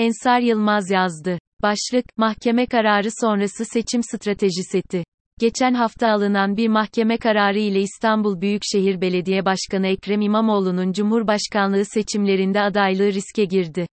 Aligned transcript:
Ensar 0.00 0.40
Yılmaz 0.40 0.90
yazdı. 0.90 1.38
Başlık, 1.62 2.04
mahkeme 2.16 2.66
kararı 2.66 3.08
sonrası 3.20 3.64
seçim 3.64 4.02
strateji 4.02 4.62
seti. 4.72 5.04
Geçen 5.40 5.74
hafta 5.74 6.08
alınan 6.08 6.56
bir 6.56 6.68
mahkeme 6.68 7.18
kararı 7.18 7.58
ile 7.58 7.80
İstanbul 7.80 8.40
Büyükşehir 8.40 9.00
Belediye 9.00 9.44
Başkanı 9.44 9.86
Ekrem 9.86 10.20
İmamoğlu'nun 10.20 10.92
Cumhurbaşkanlığı 10.92 11.84
seçimlerinde 11.84 12.60
adaylığı 12.60 13.12
riske 13.12 13.44
girdi. 13.44 13.86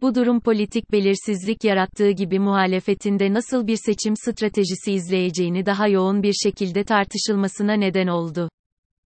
Bu 0.00 0.14
durum 0.14 0.40
politik 0.40 0.92
belirsizlik 0.92 1.64
yarattığı 1.64 2.10
gibi 2.10 2.38
muhalefetinde 2.38 3.32
nasıl 3.32 3.66
bir 3.66 3.78
seçim 3.86 4.16
stratejisi 4.16 4.92
izleyeceğini 4.92 5.66
daha 5.66 5.88
yoğun 5.88 6.22
bir 6.22 6.34
şekilde 6.44 6.84
tartışılmasına 6.84 7.72
neden 7.72 8.06
oldu. 8.06 8.48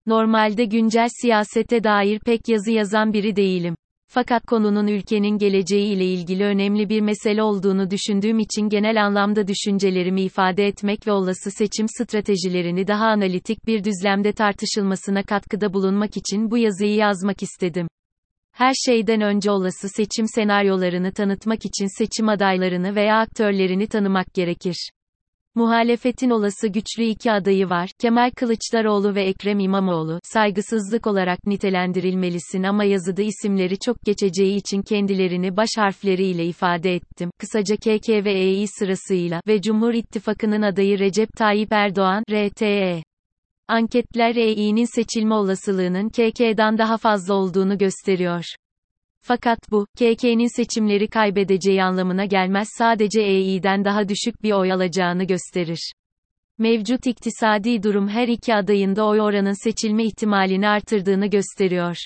Normalde 0.05 0.65
güncel 0.65 1.09
siyasete 1.21 1.83
dair 1.83 2.19
pek 2.19 2.41
yazı 2.47 2.71
yazan 2.71 3.13
biri 3.13 3.35
değilim. 3.35 3.75
Fakat 4.09 4.45
konunun 4.45 4.87
ülkenin 4.87 5.37
geleceği 5.37 5.93
ile 5.93 6.05
ilgili 6.05 6.43
önemli 6.43 6.89
bir 6.89 7.01
mesele 7.01 7.43
olduğunu 7.43 7.91
düşündüğüm 7.91 8.39
için 8.39 8.69
genel 8.69 9.05
anlamda 9.05 9.47
düşüncelerimi 9.47 10.21
ifade 10.21 10.67
etmek 10.67 11.07
ve 11.07 11.11
olası 11.11 11.51
seçim 11.51 11.87
stratejilerini 11.87 12.87
daha 12.87 13.05
analitik 13.05 13.67
bir 13.67 13.83
düzlemde 13.83 14.33
tartışılmasına 14.33 15.23
katkıda 15.23 15.73
bulunmak 15.73 16.17
için 16.17 16.51
bu 16.51 16.57
yazıyı 16.57 16.95
yazmak 16.95 17.43
istedim. 17.43 17.87
Her 18.51 18.73
şeyden 18.85 19.21
önce 19.21 19.51
olası 19.51 19.89
seçim 19.89 20.25
senaryolarını 20.27 21.11
tanıtmak 21.11 21.65
için 21.65 21.97
seçim 21.97 22.29
adaylarını 22.29 22.95
veya 22.95 23.17
aktörlerini 23.19 23.87
tanımak 23.87 24.33
gerekir. 24.33 24.89
Muhalefetin 25.57 26.29
olası 26.29 26.67
güçlü 26.67 27.03
iki 27.03 27.31
adayı 27.31 27.69
var, 27.69 27.89
Kemal 27.99 28.31
Kılıçdaroğlu 28.35 29.15
ve 29.15 29.23
Ekrem 29.23 29.59
İmamoğlu, 29.59 30.19
saygısızlık 30.23 31.07
olarak 31.07 31.47
nitelendirilmelisin 31.47 32.63
ama 32.63 32.83
yazıda 32.83 33.21
isimleri 33.21 33.79
çok 33.79 34.01
geçeceği 34.05 34.55
için 34.57 34.81
kendilerini 34.81 35.57
baş 35.57 35.69
harfleriyle 35.77 36.45
ifade 36.45 36.95
ettim, 36.95 37.31
kısaca 37.39 37.75
KK 37.75 38.09
ve 38.09 38.33
Eİ 38.33 38.67
sırasıyla 38.67 39.41
ve 39.47 39.61
Cumhur 39.61 39.93
İttifakı'nın 39.93 40.61
adayı 40.61 40.99
Recep 40.99 41.29
Tayyip 41.37 41.71
Erdoğan, 41.71 42.23
RTE. 42.31 43.03
Anketler 43.67 44.35
Eİ'nin 44.35 44.95
seçilme 44.95 45.35
olasılığının 45.35 46.09
KK'dan 46.09 46.77
daha 46.77 46.97
fazla 46.97 47.33
olduğunu 47.33 47.77
gösteriyor. 47.77 48.43
Fakat 49.27 49.71
bu, 49.71 49.85
KK'nin 49.95 50.55
seçimleri 50.55 51.07
kaybedeceği 51.07 51.83
anlamına 51.83 52.25
gelmez 52.25 52.67
sadece 52.77 53.21
Eİ'den 53.21 53.85
daha 53.85 54.09
düşük 54.09 54.43
bir 54.43 54.51
oy 54.51 54.71
alacağını 54.71 55.23
gösterir. 55.23 55.93
Mevcut 56.57 57.07
iktisadi 57.07 57.83
durum 57.83 58.07
her 58.07 58.27
iki 58.27 58.55
adayında 58.55 59.05
oy 59.05 59.21
oranın 59.21 59.63
seçilme 59.63 60.03
ihtimalini 60.03 60.67
artırdığını 60.67 61.27
gösteriyor. 61.27 61.97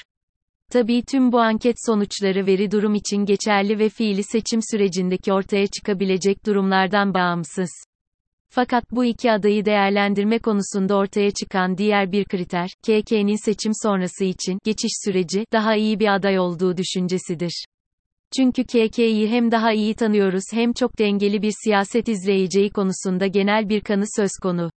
Tabii 0.72 1.04
tüm 1.12 1.32
bu 1.32 1.40
anket 1.40 1.76
sonuçları 1.86 2.46
veri 2.46 2.72
durum 2.72 2.96
için 2.96 3.26
geçerli 3.26 3.80
ve 3.80 3.90
fiili 3.90 4.24
seçim 4.24 4.60
sürecindeki 4.72 5.34
ortaya 5.34 5.68
çıkabilecek 5.68 6.46
durumlardan 6.46 7.14
bağımsız. 7.14 7.70
Fakat 8.54 8.92
bu 8.92 9.06
iki 9.06 9.32
adayı 9.32 9.66
değerlendirme 9.66 10.40
konusunda 10.40 10.96
ortaya 10.96 11.32
çıkan 11.32 11.78
diğer 11.78 12.12
bir 12.12 12.26
kriter, 12.26 12.70
KK'nin 12.84 13.46
seçim 13.46 13.72
sonrası 13.84 14.24
için 14.24 14.60
geçiş 14.64 14.92
süreci 15.06 15.46
daha 15.54 15.76
iyi 15.76 16.00
bir 16.00 16.16
aday 16.16 16.40
olduğu 16.40 16.78
düşüncesidir. 16.78 17.66
Çünkü 18.38 18.64
KK'yi 18.64 19.30
hem 19.30 19.52
daha 19.52 19.74
iyi 19.74 19.94
tanıyoruz 19.96 20.44
hem 20.52 20.74
çok 20.74 21.00
dengeli 21.00 21.42
bir 21.42 21.54
siyaset 21.64 22.08
izleyeceği 22.08 22.70
konusunda 22.70 23.28
genel 23.28 23.70
bir 23.70 23.82
kanı 23.82 24.06
söz 24.16 24.32
konu. 24.42 24.72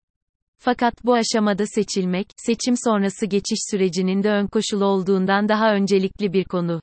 Fakat 0.58 1.04
bu 1.04 1.14
aşamada 1.14 1.66
seçilmek, 1.66 2.26
seçim 2.36 2.74
sonrası 2.84 3.26
geçiş 3.26 3.58
sürecinin 3.70 4.22
de 4.22 4.30
ön 4.30 4.46
koşulu 4.46 4.84
olduğundan 4.84 5.48
daha 5.48 5.74
öncelikli 5.74 6.32
bir 6.32 6.44
konu. 6.44 6.80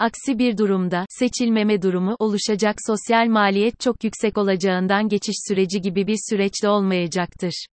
Aksi 0.00 0.38
bir 0.38 0.58
durumda, 0.58 1.06
seçilmeme 1.08 1.82
durumu, 1.82 2.16
oluşacak 2.18 2.76
sosyal 2.86 3.26
maliyet 3.26 3.80
çok 3.80 4.04
yüksek 4.04 4.38
olacağından 4.38 5.08
geçiş 5.08 5.34
süreci 5.48 5.80
gibi 5.80 6.06
bir 6.06 6.16
süreçte 6.30 6.68
olmayacaktır. 6.68 7.66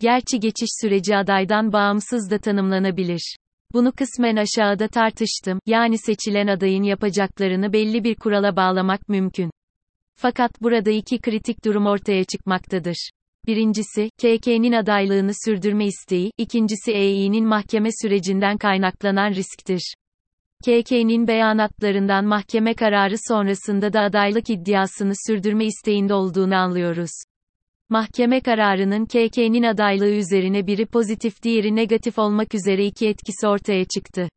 Gerçi 0.00 0.40
geçiş 0.40 0.68
süreci 0.80 1.16
adaydan 1.16 1.72
bağımsız 1.72 2.30
da 2.30 2.38
tanımlanabilir. 2.38 3.36
Bunu 3.72 3.92
kısmen 3.92 4.36
aşağıda 4.36 4.88
tartıştım, 4.88 5.58
yani 5.66 5.98
seçilen 5.98 6.46
adayın 6.46 6.82
yapacaklarını 6.82 7.72
belli 7.72 8.04
bir 8.04 8.14
kurala 8.14 8.56
bağlamak 8.56 9.08
mümkün. 9.08 9.50
Fakat 10.16 10.62
burada 10.62 10.90
iki 10.90 11.18
kritik 11.18 11.64
durum 11.64 11.86
ortaya 11.86 12.24
çıkmaktadır. 12.24 13.10
Birincisi, 13.46 14.10
KK'nin 14.18 14.72
adaylığını 14.72 15.32
sürdürme 15.44 15.86
isteği, 15.86 16.30
ikincisi 16.38 16.92
Eİ'nin 16.92 17.46
mahkeme 17.46 17.88
sürecinden 18.02 18.58
kaynaklanan 18.58 19.30
risktir. 19.30 19.94
KK'nin 20.64 21.28
beyanatlarından 21.28 22.24
mahkeme 22.24 22.74
kararı 22.74 23.14
sonrasında 23.28 23.92
da 23.92 24.00
adaylık 24.00 24.50
iddiasını 24.50 25.12
sürdürme 25.26 25.64
isteğinde 25.64 26.14
olduğunu 26.14 26.54
anlıyoruz. 26.54 27.10
Mahkeme 27.88 28.40
kararının 28.40 29.06
KK'nin 29.06 29.62
adaylığı 29.62 30.10
üzerine 30.10 30.66
biri 30.66 30.86
pozitif 30.86 31.42
diğeri 31.42 31.76
negatif 31.76 32.18
olmak 32.18 32.54
üzere 32.54 32.86
iki 32.86 33.08
etkisi 33.08 33.46
ortaya 33.46 33.84
çıktı. 33.84 34.28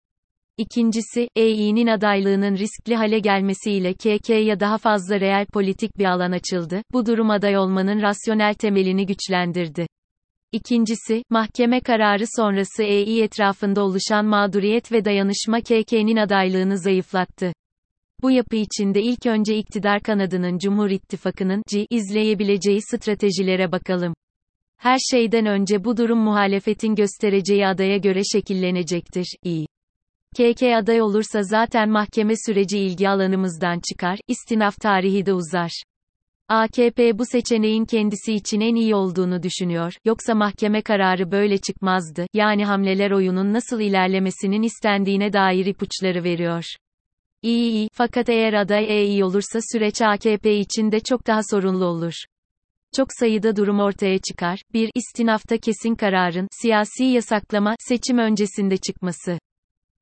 İkincisi, 0.58 1.28
Eİ'nin 1.36 1.88
adaylığının 1.88 2.56
riskli 2.58 2.96
hale 2.96 3.20
gelmesiyle 3.20 3.94
KK'ya 3.94 4.60
daha 4.60 4.78
fazla 4.78 5.20
reel 5.20 5.46
politik 5.46 5.98
bir 5.98 6.06
alan 6.06 6.32
açıldı. 6.32 6.82
Bu 6.94 7.06
durum 7.06 7.30
aday 7.30 7.58
olmanın 7.58 8.02
rasyonel 8.02 8.54
temelini 8.54 9.06
güçlendirdi. 9.06 9.88
İkincisi, 10.52 11.24
mahkeme 11.30 11.82
kararı 11.82 12.24
sonrası 12.36 12.84
Eİ 12.84 13.24
etrafında 13.24 13.84
oluşan 13.84 14.26
mağduriyet 14.26 14.92
ve 14.92 15.06
dayanışma 15.06 15.62
KK'nin 15.62 16.18
adaylığını 16.18 16.78
zayıflattı. 16.78 17.54
Bu 18.22 18.32
yapı 18.32 18.56
içinde 18.56 19.02
ilk 19.02 19.26
önce 19.26 19.58
iktidar 19.58 20.02
kanadının 20.02 20.58
Cumhur 20.58 20.90
İttifakı'nın 20.90 21.64
C 21.70 21.88
izleyebileceği 21.90 22.82
stratejilere 22.82 23.72
bakalım. 23.72 24.14
Her 24.78 24.98
şeyden 25.12 25.46
önce 25.46 25.84
bu 25.84 25.98
durum 25.98 26.20
muhalefetin 26.20 26.96
göstereceği 26.96 27.68
adaya 27.68 27.98
göre 27.98 28.22
şekillenecektir. 28.34 29.36
İ. 29.46 29.66
KK 30.36 30.64
aday 30.64 31.02
olursa 31.02 31.44
zaten 31.44 31.90
mahkeme 31.90 32.34
süreci 32.46 32.80
ilgi 32.80 33.10
alanımızdan 33.10 33.82
çıkar, 33.92 34.20
istinaf 34.28 34.76
tarihi 34.82 35.26
de 35.26 35.34
uzar. 35.34 35.72
AKP 36.50 37.20
bu 37.20 37.26
seçeneğin 37.26 37.86
kendisi 37.86 38.34
için 38.34 38.62
en 38.62 38.76
iyi 38.76 38.96
olduğunu 38.96 39.44
düşünüyor, 39.44 39.94
yoksa 40.06 40.36
mahkeme 40.36 40.82
kararı 40.82 41.32
böyle 41.32 41.58
çıkmazdı, 41.58 42.28
yani 42.34 42.66
hamleler 42.66 43.12
oyunun 43.12 43.54
nasıl 43.54 43.80
ilerlemesinin 43.80 44.62
istendiğine 44.62 45.34
dair 45.34 45.66
ipuçları 45.66 46.24
veriyor. 46.24 46.64
İyi 47.42 47.72
iyi, 47.72 47.90
fakat 47.94 48.30
eğer 48.30 48.54
aday 48.54 49.06
iyi 49.06 49.24
olursa 49.24 49.60
süreç 49.72 50.02
AKP 50.02 50.58
için 50.58 50.92
de 50.92 51.00
çok 51.00 51.28
daha 51.28 51.42
sorunlu 51.52 51.86
olur. 51.86 52.14
Çok 52.96 53.08
sayıda 53.20 53.56
durum 53.56 53.80
ortaya 53.80 54.18
çıkar. 54.18 54.62
1. 54.74 54.90
İstinafta 54.96 55.58
kesin 55.58 55.96
kararın, 55.96 56.48
siyasi 56.62 57.04
yasaklama, 57.04 57.76
seçim 57.80 58.18
öncesinde 58.18 58.78
çıkması. 58.78 59.40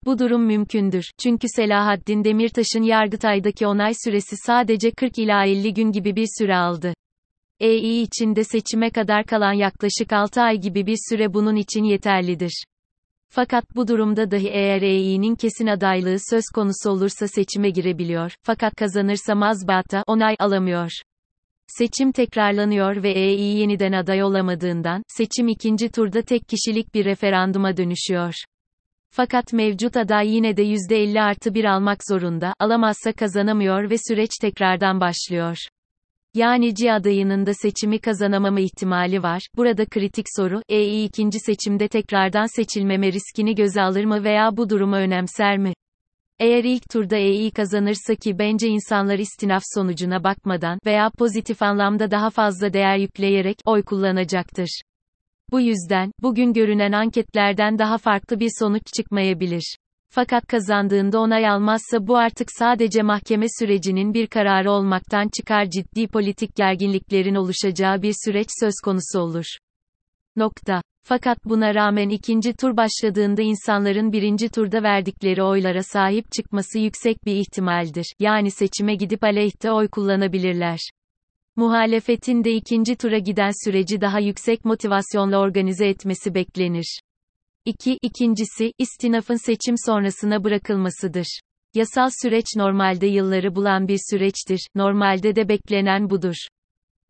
Bu 0.06 0.20
durum 0.20 0.46
mümkündür. 0.46 1.12
Çünkü 1.24 1.48
Selahaddin 1.56 2.24
Demirtaş'ın 2.24 2.84
Yargıtay'daki 2.84 3.68
onay 3.68 3.94
süresi 4.04 4.36
sadece 4.38 4.92
40 4.92 5.20
ila 5.20 5.46
50 5.46 5.74
gün 5.74 5.92
gibi 5.92 6.16
bir 6.16 6.28
süre 6.40 6.56
aldı. 6.56 6.94
Eİ 7.60 8.02
içinde 8.02 8.44
seçime 8.44 8.90
kadar 8.90 9.26
kalan 9.26 9.54
yaklaşık 9.54 10.14
6 10.14 10.42
ay 10.42 10.58
gibi 10.58 10.86
bir 10.86 10.98
süre 11.10 11.34
bunun 11.34 11.56
için 11.56 11.84
yeterlidir. 11.84 12.64
Fakat 13.30 13.76
bu 13.76 13.88
durumda 13.88 14.32
dahi 14.32 14.48
eğer 14.48 14.82
Eİ'nin 14.82 15.36
kesin 15.36 15.68
adaylığı 15.68 16.18
söz 16.30 16.44
konusu 16.56 16.90
olursa 16.90 17.28
seçime 17.28 17.70
girebiliyor, 17.70 18.36
fakat 18.44 18.76
kazanırsa 18.76 19.36
mazbaata 19.36 20.04
onay 20.08 20.36
alamıyor. 20.40 20.92
Seçim 21.68 22.12
tekrarlanıyor 22.12 23.04
ve 23.04 23.12
Eİ 23.12 23.60
yeniden 23.60 23.92
aday 23.92 24.24
olamadığından, 24.24 25.04
seçim 25.08 25.48
ikinci 25.48 25.90
turda 25.90 26.22
tek 26.22 26.48
kişilik 26.48 26.94
bir 26.94 27.06
referanduma 27.06 27.78
dönüşüyor. 27.78 28.34
Fakat 29.18 29.53
mevcut 29.53 29.98
aday 29.98 30.28
yine 30.30 30.58
de 30.58 30.64
%50 30.64 31.22
artı 31.22 31.53
1 31.53 31.66
almak 31.66 31.98
zorunda, 32.09 32.53
alamazsa 32.59 33.14
kazanamıyor 33.14 33.90
ve 33.90 33.96
süreç 34.08 34.30
tekrardan 34.42 35.00
başlıyor. 35.00 35.57
Yani 36.34 36.75
C 36.75 36.94
adayının 36.94 37.45
da 37.45 37.54
seçimi 37.54 38.00
kazanamama 38.00 38.60
ihtimali 38.60 39.24
var. 39.24 39.42
Burada 39.57 39.86
kritik 39.86 40.25
soru, 40.36 40.62
Eİ 40.69 41.06
ikinci 41.06 41.39
seçimde 41.39 41.88
tekrardan 41.88 42.56
seçilmeme 42.56 43.12
riskini 43.12 43.56
göze 43.56 43.81
alır 43.81 44.06
mı 44.06 44.24
veya 44.24 44.57
bu 44.57 44.69
durumu 44.69 44.95
önemser 44.95 45.57
mi? 45.57 45.74
Eğer 46.39 46.63
ilk 46.63 46.89
turda 46.92 47.18
Eİ 47.18 47.51
kazanırsa 47.51 48.16
ki 48.16 48.39
bence 48.39 48.68
insanlar 48.68 49.19
istinaf 49.19 49.63
sonucuna 49.75 50.24
bakmadan 50.24 50.80
veya 50.86 51.12
pozitif 51.18 51.62
anlamda 51.62 52.12
daha 52.12 52.30
fazla 52.30 52.74
değer 52.74 52.98
yükleyerek 52.98 53.57
oy 53.66 53.84
kullanacaktır. 53.84 54.81
Bu 55.51 55.62
yüzden, 55.62 56.12
bugün 56.21 56.53
görünen 56.53 56.92
anketlerden 56.92 57.80
daha 57.80 57.97
farklı 57.97 58.39
bir 58.39 58.50
sonuç 58.59 58.83
çıkmayabilir. 58.97 59.75
Fakat 60.09 60.47
kazandığında 60.47 61.19
onay 61.19 61.47
almazsa 61.47 62.07
bu 62.07 62.18
artık 62.18 62.47
sadece 62.51 63.01
mahkeme 63.01 63.45
sürecinin 63.59 64.13
bir 64.13 64.27
kararı 64.27 64.71
olmaktan 64.71 65.30
çıkar 65.38 65.69
ciddi 65.69 66.07
politik 66.07 66.56
gerginliklerin 66.56 67.36
oluşacağı 67.36 68.01
bir 68.01 68.13
süreç 68.25 68.47
söz 68.59 68.74
konusu 68.83 69.19
olur. 69.19 69.45
Nokta. 70.36 70.81
Fakat 71.03 71.38
buna 71.45 71.75
rağmen 71.75 72.09
ikinci 72.09 72.53
tur 72.53 72.77
başladığında 72.77 73.41
insanların 73.41 74.12
birinci 74.12 74.50
turda 74.50 74.83
verdikleri 74.83 75.44
oylara 75.44 75.83
sahip 75.83 76.31
çıkması 76.31 76.80
yüksek 76.80 77.25
bir 77.25 77.36
ihtimaldir. 77.36 78.13
Yani 78.19 78.51
seçime 78.51 78.95
gidip 78.95 79.24
aleyhte 79.24 79.71
oy 79.71 79.88
kullanabilirler. 79.88 80.80
Muhalefetin 81.57 82.44
de 82.44 82.54
ikinci 82.54 82.96
tura 82.96 83.18
giden 83.18 83.52
süreci 83.66 84.02
daha 84.02 84.19
yüksek 84.19 84.66
motivasyonla 84.66 85.38
organize 85.38 85.88
etmesi 85.88 86.34
beklenir. 86.34 87.00
2. 87.66 87.98
İkincisi, 88.02 88.72
istinafın 88.78 89.46
seçim 89.46 89.75
sonrasına 89.86 90.44
bırakılmasıdır. 90.44 91.40
Yasal 91.74 92.10
süreç 92.22 92.46
normalde 92.56 93.07
yılları 93.07 93.56
bulan 93.56 93.88
bir 93.88 94.00
süreçtir, 94.10 94.68
normalde 94.75 95.36
de 95.36 95.50
beklenen 95.50 96.10
budur. 96.10 96.36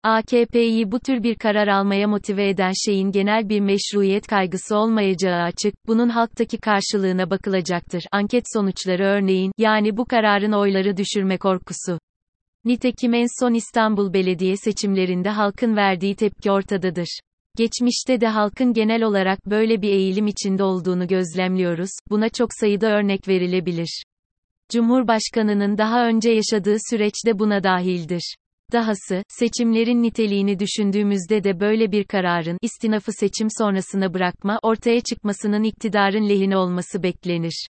AKP'yi 0.03 0.91
bu 0.91 0.99
tür 0.99 1.23
bir 1.23 1.35
karar 1.35 1.67
almaya 1.67 2.07
motive 2.07 2.49
eden 2.49 2.71
şeyin 2.85 3.11
genel 3.11 3.49
bir 3.49 3.59
meşruiyet 3.59 4.27
kaygısı 4.27 4.77
olmayacağı 4.77 5.41
açık, 5.41 5.87
bunun 5.87 6.09
halktaki 6.09 6.57
karşılığına 6.57 7.29
bakılacaktır. 7.29 8.03
Anket 8.11 8.43
sonuçları 8.53 9.03
örneğin, 9.03 9.51
yani 9.57 9.97
bu 9.97 10.05
kararın 10.05 10.51
oyları 10.51 10.97
düşürme 10.97 11.37
korkusu. 11.37 11.99
Nitekim 12.65 13.13
en 13.13 13.27
son 13.39 13.53
İstanbul 13.53 14.13
Belediye 14.13 14.57
seçimlerinde 14.57 15.29
halkın 15.29 15.75
verdiği 15.75 16.15
tepki 16.15 16.51
ortadadır. 16.51 17.19
Geçmişte 17.57 18.21
de 18.21 18.27
halkın 18.27 18.73
genel 18.73 19.03
olarak 19.03 19.45
böyle 19.45 19.81
bir 19.81 19.89
eğilim 19.89 20.27
içinde 20.27 20.63
olduğunu 20.63 21.07
gözlemliyoruz, 21.07 21.89
buna 22.09 22.29
çok 22.29 22.49
sayıda 22.59 22.87
örnek 22.87 23.27
verilebilir. 23.27 24.03
Cumhurbaşkanının 24.69 25.77
daha 25.77 26.07
önce 26.07 26.29
yaşadığı 26.29 26.77
süreç 26.89 27.13
de 27.25 27.39
buna 27.39 27.63
dahildir. 27.63 28.35
Dahası, 28.71 29.23
seçimlerin 29.27 30.03
niteliğini 30.03 30.59
düşündüğümüzde 30.59 31.43
de 31.43 31.59
böyle 31.59 31.91
bir 31.91 32.03
kararın, 32.03 32.57
istinafı 32.61 33.11
seçim 33.11 33.47
sonrasına 33.57 34.13
bırakma, 34.13 34.59
ortaya 34.63 35.01
çıkmasının 35.01 35.63
iktidarın 35.63 36.29
lehine 36.29 36.57
olması 36.57 37.03
beklenir. 37.03 37.67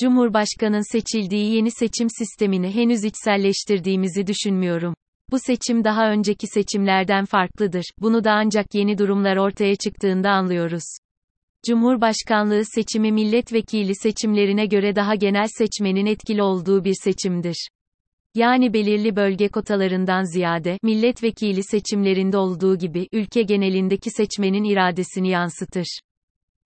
Cumhurbaşkanın 0.00 0.92
seçildiği 0.92 1.54
yeni 1.54 1.70
seçim 1.70 2.08
sistemini 2.10 2.74
henüz 2.74 3.04
içselleştirdiğimizi 3.04 4.26
düşünmüyorum. 4.26 4.94
Bu 5.30 5.38
seçim 5.38 5.84
daha 5.84 6.10
önceki 6.10 6.46
seçimlerden 6.46 7.24
farklıdır. 7.24 7.84
Bunu 8.00 8.24
da 8.24 8.32
ancak 8.32 8.74
yeni 8.74 8.98
durumlar 8.98 9.36
ortaya 9.36 9.76
çıktığında 9.76 10.30
anlıyoruz. 10.30 10.84
Cumhurbaşkanlığı 11.66 12.62
seçimi 12.64 13.12
milletvekili 13.12 13.94
seçimlerine 13.94 14.66
göre 14.66 14.96
daha 14.96 15.14
genel 15.14 15.46
seçmenin 15.58 16.06
etkili 16.06 16.42
olduğu 16.42 16.84
bir 16.84 16.94
seçimdir. 17.04 17.68
Yani 18.34 18.72
belirli 18.72 19.16
bölge 19.16 19.48
kotalarından 19.48 20.32
ziyade, 20.32 20.78
milletvekili 20.82 21.62
seçimlerinde 21.62 22.38
olduğu 22.38 22.78
gibi, 22.78 23.08
ülke 23.12 23.42
genelindeki 23.42 24.10
seçmenin 24.10 24.64
iradesini 24.64 25.28
yansıtır. 25.28 26.00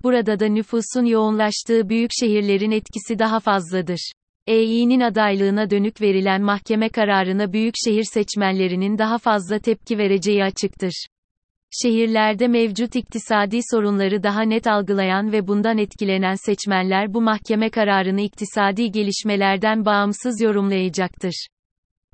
Burada 0.03 0.41
da 0.41 0.47
nüfusun 0.47 1.05
yoğunlaştığı 1.05 1.89
büyük 1.89 2.11
şehirlerin 2.21 2.71
etkisi 2.71 3.19
daha 3.19 3.41
fazladır. 3.41 4.13
EY'nin 4.47 5.01
adaylığına 5.01 5.71
dönük 5.71 6.01
verilen 6.01 6.43
mahkeme 6.43 6.89
kararına 6.89 7.53
büyük 7.53 7.75
şehir 7.85 8.05
seçmenlerinin 8.05 8.99
daha 8.99 9.19
fazla 9.19 9.59
tepki 9.59 9.99
vereceği 9.99 10.45
açıktır. 10.45 11.07
Şehirlerde 11.83 12.49
mevcut 12.49 12.97
iktisadi 12.97 13.61
sorunları 13.71 14.23
daha 14.23 14.43
net 14.43 14.67
algılayan 14.67 15.33
ve 15.33 15.47
bundan 15.49 15.79
etkilenen 15.79 16.35
seçmenler 16.35 17.15
bu 17.15 17.21
mahkeme 17.21 17.71
kararını 17.71 18.21
iktisadi 18.21 18.91
gelişmelerden 18.91 19.85
bağımsız 19.85 20.41
yorumlayacaktır. 20.41 21.47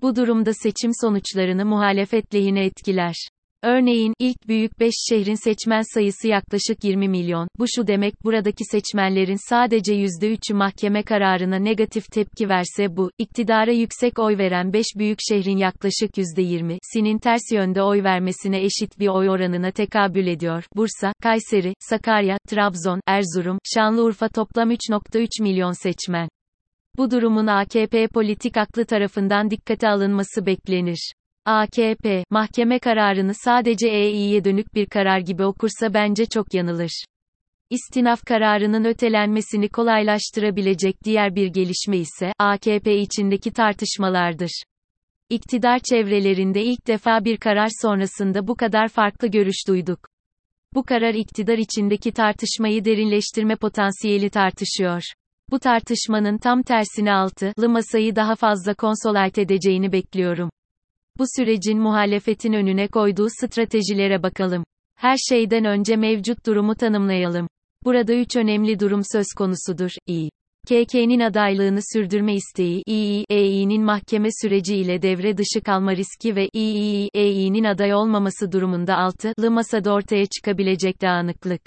Bu 0.02 0.16
durumda 0.16 0.52
seçim 0.54 0.90
sonuçlarını 1.00 1.64
muhalefet 1.64 2.34
lehine 2.34 2.64
etkiler. 2.64 3.14
Örneğin, 3.62 4.14
ilk 4.18 4.48
büyük 4.48 4.80
5 4.80 4.94
şehrin 5.08 5.44
seçmen 5.44 5.94
sayısı 5.94 6.28
yaklaşık 6.28 6.84
20 6.84 7.08
milyon. 7.08 7.48
Bu 7.58 7.64
şu 7.76 7.86
demek, 7.86 8.24
buradaki 8.24 8.64
seçmenlerin 8.64 9.48
sadece 9.48 9.94
%3'ü 9.94 10.54
mahkeme 10.54 11.02
kararına 11.02 11.56
negatif 11.56 12.04
tepki 12.12 12.48
verse 12.48 12.96
bu, 12.96 13.10
iktidara 13.18 13.72
yüksek 13.72 14.18
oy 14.18 14.38
veren 14.38 14.72
5 14.72 14.86
büyük 14.96 15.18
şehrin 15.28 15.56
yaklaşık 15.56 16.16
%20'sinin 16.16 17.18
ters 17.18 17.52
yönde 17.52 17.82
oy 17.82 18.02
vermesine 18.02 18.64
eşit 18.64 18.98
bir 18.98 19.08
oy 19.08 19.30
oranına 19.30 19.70
tekabül 19.70 20.26
ediyor. 20.26 20.64
Bursa, 20.76 21.12
Kayseri, 21.22 21.74
Sakarya, 21.80 22.38
Trabzon, 22.48 23.00
Erzurum, 23.06 23.58
Şanlıurfa 23.74 24.28
toplam 24.28 24.70
3.3 24.70 25.42
milyon 25.42 25.82
seçmen. 25.82 26.28
Bu 26.96 27.10
durumun 27.10 27.46
AKP 27.46 28.08
politik 28.08 28.56
aklı 28.56 28.84
tarafından 28.84 29.50
dikkate 29.50 29.88
alınması 29.88 30.46
beklenir. 30.46 31.12
AKP, 31.44 32.24
mahkeme 32.30 32.78
kararını 32.78 33.32
sadece 33.34 33.88
Eİ'ye 33.88 34.44
dönük 34.44 34.74
bir 34.74 34.86
karar 34.86 35.18
gibi 35.18 35.44
okursa 35.44 35.94
bence 35.94 36.26
çok 36.26 36.54
yanılır. 36.54 37.04
İstinaf 37.70 38.24
kararının 38.24 38.84
ötelenmesini 38.84 39.68
kolaylaştırabilecek 39.68 41.04
diğer 41.04 41.34
bir 41.34 41.46
gelişme 41.46 41.96
ise, 41.96 42.32
AKP 42.38 42.96
içindeki 42.96 43.52
tartışmalardır. 43.52 44.62
İktidar 45.30 45.78
çevrelerinde 45.78 46.62
ilk 46.62 46.86
defa 46.86 47.24
bir 47.24 47.36
karar 47.36 47.68
sonrasında 47.82 48.46
bu 48.46 48.56
kadar 48.56 48.88
farklı 48.88 49.28
görüş 49.28 49.68
duyduk. 49.68 49.98
Bu 50.74 50.82
karar 50.82 51.14
iktidar 51.14 51.58
içindeki 51.58 52.12
tartışmayı 52.12 52.84
derinleştirme 52.84 53.56
potansiyeli 53.56 54.30
tartışıyor. 54.30 55.02
Bu 55.50 55.58
tartışmanın 55.58 56.38
tam 56.38 56.62
tersine 56.62 57.12
altılı 57.12 57.68
masayı 57.68 58.16
daha 58.16 58.34
fazla 58.34 58.74
konsolayt 58.74 59.38
edeceğini 59.38 59.92
bekliyorum. 59.92 60.50
Bu 61.18 61.24
sürecin 61.36 61.78
muhalefetin 61.78 62.52
önüne 62.52 62.88
koyduğu 62.88 63.28
stratejilere 63.30 64.22
bakalım. 64.22 64.64
Her 64.96 65.16
şeyden 65.16 65.64
önce 65.64 65.96
mevcut 65.96 66.46
durumu 66.46 66.74
tanımlayalım. 66.74 67.48
Burada 67.84 68.14
üç 68.14 68.36
önemli 68.36 68.80
durum 68.80 69.02
söz 69.12 69.26
konusudur. 69.36 69.90
İ. 70.06 70.30
KK'nin 70.66 71.20
adaylığını 71.20 71.80
sürdürme 71.92 72.34
isteği, 72.34 72.82
İİEİ'nin 72.86 73.84
mahkeme 73.84 74.28
süreci 74.42 74.76
ile 74.76 75.02
devre 75.02 75.36
dışı 75.36 75.60
kalma 75.64 75.96
riski 75.96 76.36
ve 76.36 76.48
İİEİ'nin 76.52 77.64
aday 77.64 77.94
olmaması 77.94 78.52
durumunda 78.52 78.96
altılı 78.96 79.50
masada 79.50 79.92
ortaya 79.92 80.26
çıkabilecek 80.26 81.02
dağınıklık. 81.02 81.60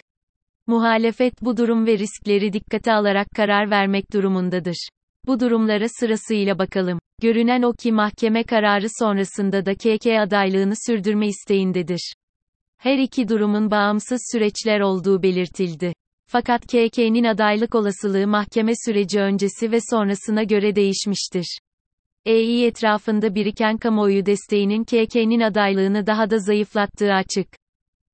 Muhalefet 0.68 1.34
bu 1.42 1.58
durum 1.58 1.86
ve 1.86 1.98
riskleri 1.98 2.54
dikkate 2.54 2.94
alarak 2.94 3.28
karar 3.36 3.72
vermek 3.72 4.14
durumundadır. 4.14 4.90
Bu 5.28 5.40
durumlara 5.40 5.90
sırasıyla 5.90 6.60
bakalım. 6.60 7.00
Görünen 7.22 7.62
o 7.62 7.74
ki 7.74 7.92
mahkeme 7.92 8.44
kararı 8.44 8.88
sonrasında 9.00 9.66
da 9.66 9.76
KK 9.76 10.06
adaylığını 10.06 10.74
sürdürme 10.88 11.28
isteğindedir. 11.28 12.14
Her 12.78 12.98
iki 12.98 13.28
durumun 13.28 13.72
bağımsız 13.72 14.22
süreçler 14.32 14.80
olduğu 14.80 15.24
belirtildi. 15.24 15.94
Fakat 16.28 16.62
KK'nin 16.68 17.24
adaylık 17.24 17.76
olasılığı 17.76 18.28
mahkeme 18.28 18.74
süreci 18.86 19.20
öncesi 19.20 19.72
ve 19.72 19.78
sonrasına 19.90 20.44
göre 20.44 20.76
değişmiştir. 20.76 21.60
Eİ 22.26 22.66
etrafında 22.66 23.36
biriken 23.36 23.78
kamuoyu 23.78 24.26
desteğinin 24.26 24.84
KK'nin 24.84 25.40
adaylığını 25.40 26.08
daha 26.08 26.30
da 26.30 26.40
zayıflattığı 26.40 27.14
açık. 27.14 27.61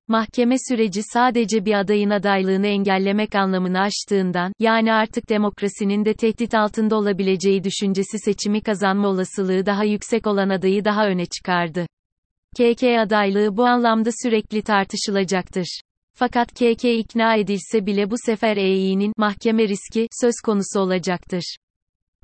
Mahkeme 0.09 0.55
süreci 0.69 1.01
sadece 1.13 1.65
bir 1.65 1.79
adayın 1.79 2.09
adaylığını 2.09 2.67
engellemek 2.67 3.35
anlamını 3.35 3.79
aştığından, 3.79 4.53
yani 4.59 4.93
artık 4.93 5.29
demokrasinin 5.29 6.05
de 6.05 6.13
tehdit 6.13 6.55
altında 6.55 6.95
olabileceği 6.95 7.63
düşüncesi 7.63 8.19
seçimi 8.19 8.61
kazanma 8.61 9.07
olasılığı 9.07 9.65
daha 9.65 9.83
yüksek 9.83 10.27
olan 10.27 10.49
adayı 10.49 10.85
daha 10.85 11.07
öne 11.07 11.25
çıkardı. 11.25 11.87
KK 12.57 12.83
adaylığı 12.83 13.57
bu 13.57 13.65
anlamda 13.65 14.09
sürekli 14.23 14.61
tartışılacaktır. 14.61 15.81
Fakat 16.13 16.53
KK 16.53 16.85
ikna 16.85 17.35
edilse 17.35 17.85
bile 17.85 18.11
bu 18.11 18.15
sefer 18.25 18.57
Eİ'nin 18.57 19.13
mahkeme 19.17 19.67
riski 19.67 20.07
söz 20.21 20.33
konusu 20.45 20.79
olacaktır. 20.79 21.55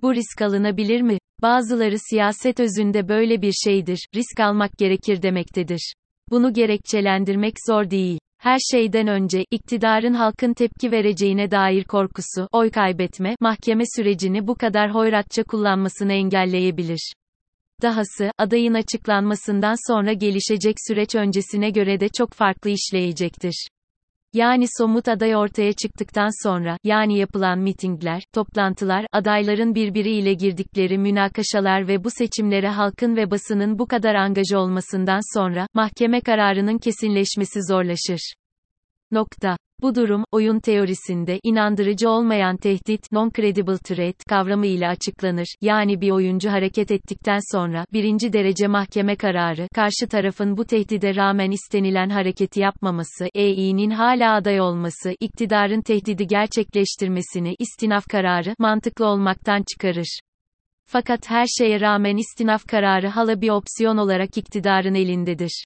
Bu 0.02 0.16
risk 0.16 0.42
alınabilir 0.42 1.02
mi? 1.02 1.18
Bazıları 1.42 2.00
siyaset 2.10 2.60
özünde 2.60 3.08
böyle 3.08 3.42
bir 3.42 3.54
şeydir, 3.54 4.08
risk 4.16 4.40
almak 4.40 4.78
gerekir 4.78 5.22
demektedir. 5.22 5.94
Bunu 6.34 6.54
gerekçelendirmek 6.54 7.54
zor 7.68 7.90
değil. 7.90 8.20
Her 8.38 8.60
şeyden 8.72 9.08
önce, 9.08 9.46
iktidarın 9.52 10.14
halkın 10.14 10.54
tepki 10.54 10.92
vereceğine 10.92 11.52
dair 11.52 11.84
korkusu, 11.84 12.48
oy 12.52 12.72
kaybetme, 12.72 13.36
mahkeme 13.40 13.84
sürecini 13.96 14.48
bu 14.48 14.56
kadar 14.56 14.94
hoyratça 14.94 15.44
kullanmasını 15.44 16.14
engelleyebilir. 16.14 17.14
Dahası, 17.82 18.32
adayın 18.38 18.74
açıklanmasından 18.74 19.92
sonra 19.92 20.14
gelişecek 20.14 20.76
süreç 20.88 21.16
öncesine 21.16 21.70
göre 21.70 22.00
de 22.00 22.10
çok 22.18 22.34
farklı 22.34 22.70
işleyecektir. 22.70 23.68
Yani 24.34 24.66
somut 24.78 25.08
aday 25.08 25.36
ortaya 25.36 25.74
çıktıktan 25.74 26.48
sonra, 26.48 26.78
yani 26.84 27.18
yapılan 27.18 27.60
mitingler, 27.60 28.24
toplantılar, 28.34 29.06
adayların 29.12 29.76
birbiriyle 29.76 30.34
girdikleri 30.34 30.98
münakaşalar 30.98 31.88
ve 31.88 32.04
bu 32.04 32.10
seçimlere 32.10 32.70
halkın 32.70 33.16
ve 33.16 33.32
basının 33.32 33.80
bu 33.80 33.88
kadar 33.88 34.16
angaj 34.16 34.54
olmasından 34.56 35.40
sonra, 35.40 35.68
mahkeme 35.74 36.22
kararının 36.22 36.78
kesinleşmesi 36.78 37.60
zorlaşır. 37.70 38.34
Nokta. 39.12 39.58
Bu 39.84 39.96
durum, 39.96 40.24
oyun 40.32 40.60
teorisinde 40.60 41.40
inandırıcı 41.44 42.10
olmayan 42.10 42.58
tehdit, 42.58 43.12
non-credible 43.12 43.78
threat 43.84 44.24
kavramı 44.30 44.66
ile 44.66 44.88
açıklanır. 44.88 45.56
Yani 45.62 46.02
bir 46.02 46.12
oyuncu 46.12 46.50
hareket 46.50 46.92
ettikten 46.92 47.40
sonra, 47.52 47.86
birinci 47.94 48.34
derece 48.34 48.68
mahkeme 48.68 49.16
kararı, 49.16 49.68
karşı 49.76 50.08
tarafın 50.12 50.58
bu 50.58 50.66
tehdide 50.66 51.16
rağmen 51.16 51.52
istenilen 51.52 52.10
hareketi 52.10 52.60
yapmaması, 52.60 53.28
Eİ'nin 53.34 53.90
hala 53.92 54.36
aday 54.36 54.62
olması, 54.62 55.16
iktidarın 55.20 55.82
tehdidi 55.82 56.28
gerçekleştirmesini, 56.28 57.56
istinaf 57.60 58.08
kararı, 58.08 58.56
mantıklı 58.60 59.06
olmaktan 59.06 59.64
çıkarır. 59.74 60.20
Fakat 60.86 61.30
her 61.30 61.46
şeye 61.46 61.82
rağmen 61.82 62.18
istinaf 62.18 62.68
kararı 62.68 63.08
hala 63.08 63.42
bir 63.42 63.50
opsiyon 63.50 63.98
olarak 63.98 64.38
iktidarın 64.38 64.96
elindedir 64.96 65.64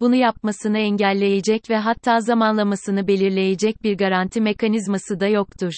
bunu 0.00 0.14
yapmasını 0.14 0.78
engelleyecek 0.78 1.70
ve 1.70 1.76
hatta 1.76 2.20
zamanlamasını 2.20 3.08
belirleyecek 3.08 3.82
bir 3.82 3.98
garanti 3.98 4.40
mekanizması 4.40 5.20
da 5.20 5.26
yoktur. 5.26 5.72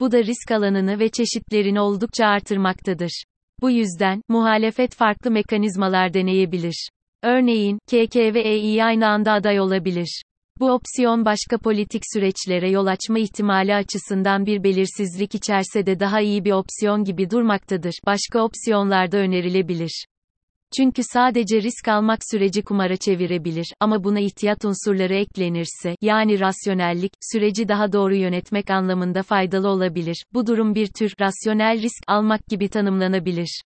Bu 0.00 0.12
da 0.12 0.18
risk 0.18 0.50
alanını 0.50 0.98
ve 0.98 1.08
çeşitlerini 1.08 1.80
oldukça 1.80 2.26
artırmaktadır. 2.26 3.24
Bu 3.60 3.70
yüzden, 3.70 4.22
muhalefet 4.28 4.94
farklı 4.94 5.30
mekanizmalar 5.30 6.14
deneyebilir. 6.14 6.88
Örneğin, 7.22 7.78
KK 7.86 8.16
ve 8.16 8.40
Eİ 8.40 8.84
aynı 8.84 9.08
anda 9.08 9.32
aday 9.32 9.60
olabilir. 9.60 10.22
Bu 10.60 10.72
opsiyon 10.72 11.24
başka 11.24 11.58
politik 11.58 12.02
süreçlere 12.12 12.70
yol 12.70 12.86
açma 12.86 13.18
ihtimali 13.18 13.74
açısından 13.74 14.46
bir 14.46 14.64
belirsizlik 14.64 15.34
içerse 15.34 15.86
de 15.86 16.00
daha 16.00 16.20
iyi 16.20 16.44
bir 16.44 16.52
opsiyon 16.52 17.04
gibi 17.04 17.30
durmaktadır. 17.30 17.94
Başka 18.06 18.44
opsiyonlar 18.44 19.12
da 19.12 19.16
önerilebilir. 19.16 20.04
Çünkü 20.76 21.02
sadece 21.12 21.62
risk 21.62 21.88
almak 21.88 22.18
süreci 22.30 22.62
kumara 22.62 22.96
çevirebilir 22.96 23.66
ama 23.80 24.04
buna 24.04 24.20
ihtiyat 24.20 24.64
unsurları 24.64 25.14
eklenirse, 25.14 25.96
yani 26.00 26.40
rasyonellik, 26.40 27.12
süreci 27.32 27.68
daha 27.68 27.92
doğru 27.92 28.14
yönetmek 28.14 28.70
anlamında 28.70 29.22
faydalı 29.22 29.68
olabilir. 29.68 30.24
Bu 30.32 30.46
durum 30.46 30.74
bir 30.74 30.86
tür 30.86 31.14
rasyonel 31.20 31.82
risk 31.82 32.04
almak 32.06 32.46
gibi 32.46 32.68
tanımlanabilir. 32.68 33.62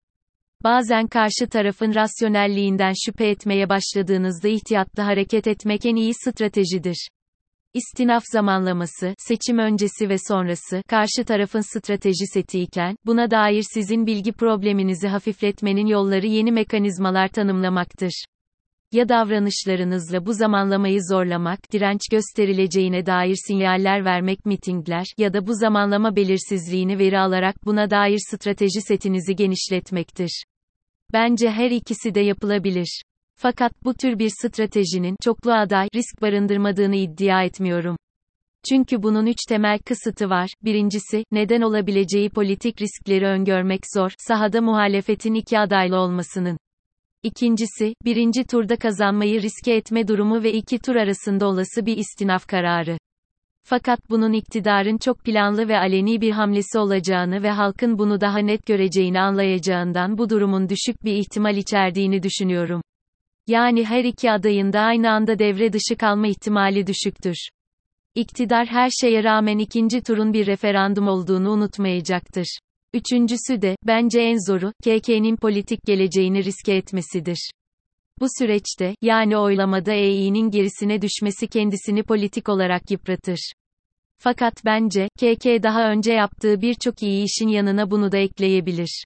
Bazen 0.64 1.08
karşı 1.08 1.48
tarafın 1.52 1.96
rasyonelliğinden 1.96 2.94
şüphe 3.06 3.30
etmeye 3.30 3.70
başladığınızda 3.70 4.48
ihtiyatlı 4.48 5.04
hareket 5.04 5.48
etmek 5.48 5.86
en 5.86 5.96
iyi 5.96 6.14
stratejidir. 6.14 7.08
İstinaf 7.78 8.24
zamanlaması, 8.32 9.14
seçim 9.18 9.58
öncesi 9.58 10.10
ve 10.10 10.16
sonrası, 10.28 10.82
karşı 10.88 11.26
tarafın 11.28 11.78
strateji 11.78 12.28
seti 12.34 12.60
iken, 12.60 12.96
buna 13.06 13.32
dair 13.32 13.64
sizin 13.74 14.06
bilgi 14.06 14.32
probleminizi 14.32 15.08
hafifletmenin 15.08 15.86
yolları 15.86 16.28
yeni 16.28 16.52
mekanizmalar 16.52 17.28
tanımlamaktır. 17.28 18.26
Ya 18.92 19.10
davranışlarınızla 19.10 20.26
bu 20.26 20.34
zamanlamayı 20.34 21.00
zorlamak, 21.10 21.72
direnç 21.72 22.02
gösterileceğine 22.12 23.06
dair 23.06 23.36
sinyaller 23.48 24.06
vermek 24.06 24.46
mitingler, 24.46 25.06
ya 25.18 25.34
da 25.34 25.48
bu 25.48 25.54
zamanlama 25.54 26.16
belirsizliğini 26.16 27.00
veri 27.00 27.20
alarak 27.20 27.66
buna 27.66 27.90
dair 27.90 28.20
strateji 28.30 28.82
setinizi 28.82 29.36
genişletmektir. 29.36 30.44
Bence 31.14 31.50
her 31.50 31.72
ikisi 31.72 32.16
de 32.16 32.20
yapılabilir. 32.20 33.02
Fakat 33.40 33.72
bu 33.84 33.94
tür 33.94 34.20
bir 34.20 34.32
stratejinin 34.42 35.16
çoklu 35.24 35.54
aday 35.54 35.88
risk 35.96 36.22
barındırmadığını 36.22 36.96
iddia 36.96 37.44
etmiyorum. 37.44 37.96
Çünkü 38.70 39.04
bunun 39.04 39.26
üç 39.26 39.38
temel 39.48 39.80
kısıtı 39.80 40.30
var. 40.30 40.50
Birincisi, 40.64 41.24
neden 41.32 41.62
olabileceği 41.62 42.30
politik 42.30 42.82
riskleri 42.82 43.26
öngörmek 43.26 43.82
zor, 43.96 44.12
sahada 44.18 44.62
muhalefetin 44.62 45.34
iki 45.34 45.60
adaylı 45.60 45.98
olmasının. 45.98 46.58
İkincisi, 47.24 47.94
birinci 48.06 48.44
turda 48.44 48.76
kazanmayı 48.76 49.42
riske 49.42 49.74
etme 49.74 50.08
durumu 50.08 50.44
ve 50.44 50.54
iki 50.54 50.80
tur 50.80 50.96
arasında 50.96 51.48
olası 51.48 51.86
bir 51.86 51.98
istinaf 51.98 52.48
kararı. 52.48 52.98
Fakat 53.64 54.00
bunun 54.10 54.34
iktidarın 54.34 54.98
çok 54.98 55.20
planlı 55.20 55.68
ve 55.68 55.78
aleni 55.78 56.22
bir 56.22 56.32
hamlesi 56.32 56.80
olacağını 56.80 57.44
ve 57.44 57.50
halkın 57.50 57.98
bunu 57.98 58.22
daha 58.22 58.38
net 58.38 58.66
göreceğini 58.66 59.20
anlayacağından 59.20 60.18
bu 60.18 60.30
durumun 60.30 60.70
düşük 60.70 61.06
bir 61.06 61.14
ihtimal 61.14 61.58
içerdiğini 61.58 62.24
düşünüyorum. 62.24 62.82
Yani 63.48 63.86
her 63.86 64.04
iki 64.04 64.32
adayın 64.32 64.74
da 64.74 64.80
aynı 64.80 65.12
anda 65.12 65.40
devre 65.40 65.74
dışı 65.74 65.96
kalma 65.98 66.28
ihtimali 66.28 66.88
düşüktür. 66.88 67.50
İktidar 68.16 68.68
her 68.68 68.90
şeye 69.02 69.24
rağmen 69.24 69.58
ikinci 69.58 70.02
turun 70.02 70.34
bir 70.34 70.48
referandum 70.48 71.08
olduğunu 71.08 71.50
unutmayacaktır. 71.52 72.60
Üçüncüsü 72.94 73.62
de, 73.62 73.76
bence 73.84 74.20
en 74.22 74.52
zoru, 74.52 74.74
KK'nin 74.84 75.36
politik 75.36 75.84
geleceğini 75.86 76.44
riske 76.44 76.76
etmesidir. 76.76 77.52
Bu 78.20 78.26
süreçte, 78.40 78.96
yani 79.02 79.38
oylamada 79.38 79.94
Eİ'nin 79.94 80.52
gerisine 80.52 81.02
düşmesi 81.02 81.48
kendisini 81.48 82.04
politik 82.04 82.50
olarak 82.50 82.92
yıpratır. 82.92 83.52
Fakat 84.18 84.66
bence, 84.66 85.08
KK 85.20 85.46
daha 85.64 85.92
önce 85.92 86.14
yaptığı 86.14 86.62
birçok 86.62 87.04
iyi 87.04 87.26
işin 87.26 87.48
yanına 87.48 87.92
bunu 87.92 88.12
da 88.12 88.18
ekleyebilir. 88.18 89.04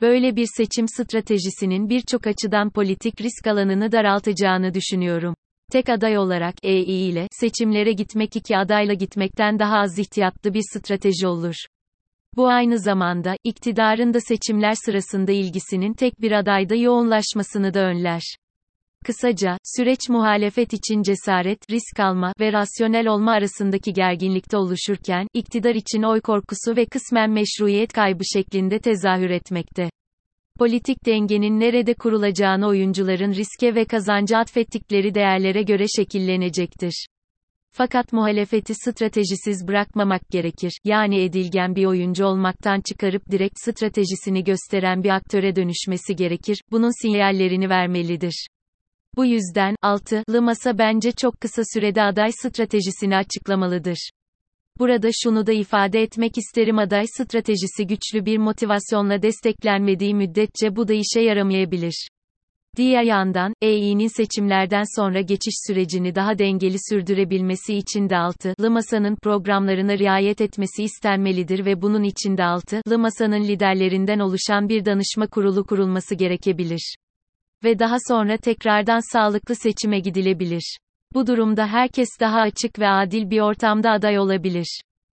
Böyle 0.00 0.36
bir 0.36 0.48
seçim 0.56 0.88
stratejisinin 0.88 1.88
birçok 1.88 2.26
açıdan 2.26 2.70
politik 2.70 3.20
risk 3.20 3.46
alanını 3.46 3.92
daraltacağını 3.92 4.74
düşünüyorum. 4.74 5.34
Tek 5.72 5.88
aday 5.88 6.18
olarak 6.18 6.54
Eİ 6.62 7.10
ile 7.10 7.28
seçimlere 7.32 7.92
gitmek 7.92 8.36
iki 8.36 8.56
adayla 8.56 8.94
gitmekten 8.94 9.58
daha 9.58 9.76
az 9.78 9.98
ihtiyatlı 9.98 10.54
bir 10.54 10.62
strateji 10.72 11.26
olur. 11.26 11.54
Bu 12.36 12.48
aynı 12.48 12.78
zamanda 12.78 13.36
iktidarın 13.44 14.14
da 14.14 14.20
seçimler 14.20 14.74
sırasında 14.74 15.32
ilgisinin 15.32 15.94
tek 15.94 16.20
bir 16.20 16.32
adayda 16.32 16.74
yoğunlaşmasını 16.74 17.74
da 17.74 17.80
önler. 17.80 18.22
Kısaca, 19.04 19.58
süreç 19.76 20.08
muhalefet 20.08 20.72
için 20.72 21.02
cesaret, 21.02 21.70
risk 21.70 22.00
alma 22.00 22.32
ve 22.40 22.52
rasyonel 22.52 23.06
olma 23.06 23.32
arasındaki 23.32 23.92
gerginlikte 23.92 24.56
oluşurken, 24.56 25.26
iktidar 25.34 25.74
için 25.74 26.02
oy 26.02 26.20
korkusu 26.20 26.76
ve 26.76 26.86
kısmen 26.86 27.30
meşruiyet 27.30 27.92
kaybı 27.92 28.22
şeklinde 28.34 28.78
tezahür 28.78 29.30
etmekte. 29.30 29.90
Politik 30.58 31.06
dengenin 31.06 31.60
nerede 31.60 31.94
kurulacağını 31.94 32.66
oyuncuların 32.66 33.32
riske 33.32 33.74
ve 33.74 33.84
kazanca 33.84 34.38
atfettikleri 34.38 35.14
değerlere 35.14 35.62
göre 35.62 35.84
şekillenecektir. 35.96 37.06
Fakat 37.72 38.12
muhalefeti 38.12 38.74
stratejisiz 38.74 39.68
bırakmamak 39.68 40.30
gerekir. 40.30 40.72
Yani 40.84 41.22
edilgen 41.22 41.76
bir 41.76 41.86
oyuncu 41.86 42.26
olmaktan 42.26 42.80
çıkarıp 42.80 43.30
direkt 43.30 43.58
stratejisini 43.60 44.44
gösteren 44.44 45.04
bir 45.04 45.10
aktöre 45.10 45.56
dönüşmesi 45.56 46.16
gerekir. 46.16 46.60
Bunun 46.70 47.02
sinyallerini 47.02 47.68
vermelidir. 47.68 48.46
Bu 49.16 49.24
yüzden, 49.24 49.76
altılı 49.82 50.42
masa 50.42 50.78
bence 50.78 51.12
çok 51.12 51.40
kısa 51.40 51.62
sürede 51.74 52.02
aday 52.02 52.32
stratejisini 52.32 53.16
açıklamalıdır. 53.16 54.10
Burada 54.78 55.08
şunu 55.22 55.46
da 55.46 55.52
ifade 55.52 56.02
etmek 56.02 56.38
isterim 56.38 56.78
aday 56.78 57.06
stratejisi 57.06 57.86
güçlü 57.86 58.26
bir 58.26 58.38
motivasyonla 58.38 59.22
desteklenmediği 59.22 60.14
müddetçe 60.14 60.76
bu 60.76 60.88
da 60.88 60.92
işe 60.92 61.20
yaramayabilir. 61.20 62.08
Diğer 62.76 63.02
yandan, 63.02 63.54
Eİ'nin 63.62 64.16
seçimlerden 64.16 64.84
sonra 64.96 65.20
geçiş 65.20 65.54
sürecini 65.66 66.14
daha 66.14 66.38
dengeli 66.38 66.76
sürdürebilmesi 66.90 67.74
için 67.74 68.08
de 68.08 68.16
altılı 68.16 68.70
masanın 68.70 69.16
programlarına 69.16 69.98
riayet 69.98 70.40
etmesi 70.40 70.82
istenmelidir 70.82 71.64
ve 71.64 71.82
bunun 71.82 72.02
için 72.02 72.36
de 72.36 72.44
altılı 72.44 72.98
masanın 72.98 73.44
liderlerinden 73.44 74.18
oluşan 74.18 74.68
bir 74.68 74.84
danışma 74.84 75.26
kurulu 75.26 75.66
kurulması 75.66 76.14
gerekebilir 76.14 76.96
ve 77.64 77.78
daha 77.78 77.96
sonra 78.08 78.36
tekrardan 78.36 79.12
sağlıklı 79.12 79.54
seçime 79.54 79.98
gidilebilir. 79.98 80.78
Bu 81.14 81.26
durumda 81.26 81.66
herkes 81.66 82.08
daha 82.20 82.40
açık 82.40 82.78
ve 82.78 82.88
adil 82.88 83.30
bir 83.30 83.40
ortamda 83.40 83.90
aday 83.90 84.18
olabilir. 84.18 84.80